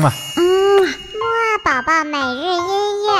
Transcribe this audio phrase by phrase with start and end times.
[0.00, 0.10] 嘛。
[0.36, 0.42] 嗯，
[0.82, 3.10] 木二宝宝每日音乐。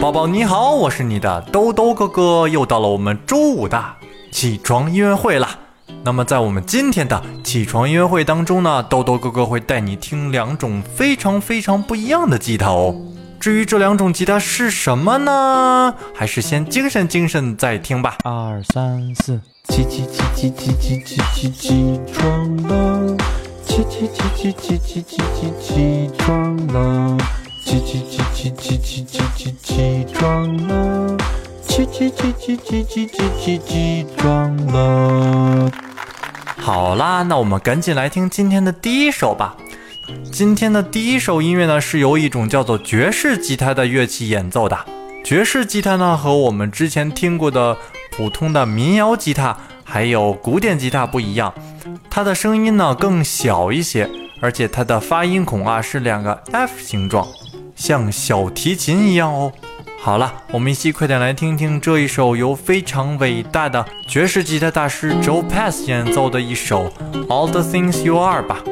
[0.00, 3.84] 宝宝你好，我是你的兜兜哥哥，又到了我们周五的
[4.30, 5.65] 起床音乐会了。
[6.06, 12.94] 那么在我们今天的起床音乐会当中呢，兜兜哥哥会带你听两种非常非常不一样的吉他哦。
[13.40, 15.92] 至于这两种吉他是什么呢？
[16.14, 18.18] 还是先精神精神再听吧。
[18.22, 23.16] 二三四，起起起起起起起起起床了，
[23.66, 27.18] 起起起起起起起起起床了，
[27.64, 31.16] 起起起起起起起起起床了，
[31.66, 35.68] 起起起起起起起起起床了。
[36.66, 39.56] 好啦，那我们赶紧来听今天的第一首吧。
[40.32, 44.76] 今天的第一首音乐呢，是由一种叫做爵士吉他的乐器演奏的。
[45.24, 47.76] 爵士吉他呢，和我们之前听过的
[48.10, 51.54] 普通的民谣吉他还有古典吉他不一样，
[52.10, 54.10] 它的声音呢更小一些，
[54.40, 57.28] 而且它的发音孔啊是两个 F 形状，
[57.76, 59.52] 像小提琴一样哦。
[60.06, 66.88] 好了，我们一起快点来听听这一首由非常伟大的爵士吉他大师 Joe Pass 演奏的一首
[67.26, 68.62] 《All the Things You Are》吧。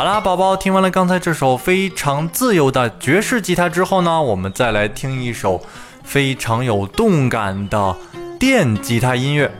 [0.00, 5.62] 好啦，宝宝，听完了刚才这首非常自由的爵士吉他之后呢，我们再来听一首
[6.02, 7.94] 非常有动感的
[8.38, 9.52] 电吉他音乐。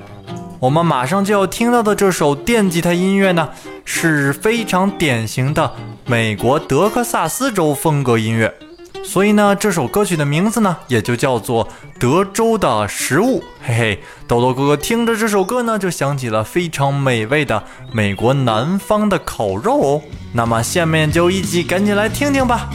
[0.58, 3.50] 我们马上就要听到的这首电吉他音乐呢，
[3.84, 5.70] 是非常典型的
[6.06, 8.50] 美国德克萨斯州风格音乐。
[9.10, 11.66] 所以呢，这首歌曲的名字呢，也就叫做
[11.98, 13.40] 《德州的食物》。
[13.60, 13.98] 嘿嘿，
[14.28, 17.60] 豆豆哥哥听着这首歌呢，就想起了非常美味的
[17.90, 20.02] 美国南方的烤肉哦。
[20.32, 22.70] 那么下面就一起赶紧来听听吧。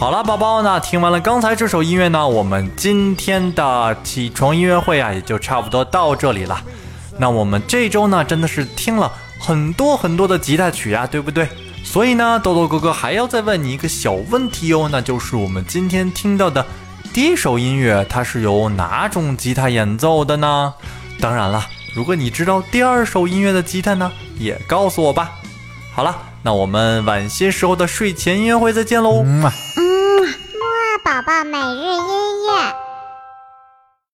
[0.00, 6.58] 好了，宝宝，那听完了刚才这首音乐呢，我们今天的起床音乐会啊，也就差不多到这里了。
[7.18, 11.46] 那我们这周呢，真的是听了很多很多的吉他曲啊，对不对？
[11.84, 16.64] 所以呢，豆豆哥哥还要再问你一个小问题哦，那就是我们今天听到的
[17.12, 20.72] 第一首音乐，它是由哪种吉他演奏的呢？
[21.20, 25.32] 当然了，如果你知道第二首音乐的吉他呢，也告诉我吧。
[25.92, 29.22] 好了，那我们晚些时候的睡前音乐会再见喽。
[29.26, 29.52] 嗯啊。
[31.20, 32.19] 宝宝每日音。